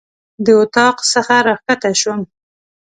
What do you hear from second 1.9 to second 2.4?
شوم.